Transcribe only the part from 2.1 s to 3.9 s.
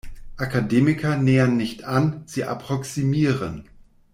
sie approximieren.